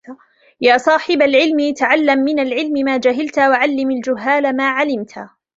يَا 0.61 0.77
صَاحِبَ 0.77 1.21
الْعِلْمِ 1.21 1.73
تَعَلَّمْ 1.73 2.17
مِنْ 2.19 2.39
الْعِلْمِ 2.39 2.73
مَا 2.85 2.97
جَهِلْت 2.97 3.39
وَعَلِّمْ 3.39 3.91
الْجُهَّالَ 3.91 4.55
مَا 4.57 4.69
عَلِمْت 4.69 5.27